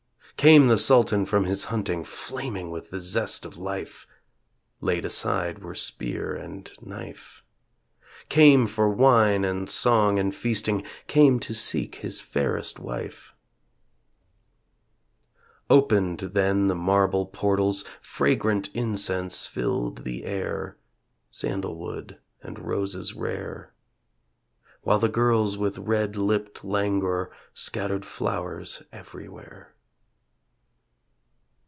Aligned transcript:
Came 0.37 0.69
the 0.69 0.79
Sultan 0.79 1.27
from 1.27 1.43
his 1.43 1.65
hunting 1.65 2.03
Flaming 2.03 2.71
with 2.71 2.89
the 2.89 2.99
zest 2.99 3.45
of 3.45 3.59
life; 3.59 4.07
(Laid 4.79 5.05
aside 5.05 5.59
were 5.59 5.75
spear 5.75 6.33
and 6.35 6.73
knife) 6.81 7.43
Came 8.27 8.65
for 8.65 8.89
wine 8.89 9.45
and 9.45 9.69
song 9.69 10.17
and 10.17 10.33
feasting, 10.33 10.83
Came 11.05 11.39
to 11.41 11.53
seek 11.53 11.95
his 11.97 12.21
fairest 12.21 12.79
wife. 12.79 13.35
Opened 15.69 16.21
then 16.33 16.69
the 16.69 16.75
marble 16.75 17.27
portals. 17.27 17.85
Fragrant 18.01 18.67
incense 18.73 19.45
filled 19.45 20.03
the 20.05 20.23
air, 20.25 20.75
(Sandalwood 21.29 22.17
and 22.41 22.57
roses 22.57 23.13
rare) 23.13 23.75
While 24.81 24.97
the 24.97 25.07
girls 25.07 25.55
with 25.55 25.77
red 25.77 26.15
lipped 26.15 26.63
languor 26.63 27.29
Scattered 27.53 28.07
flowers 28.07 28.81
everywhere. 28.91 29.75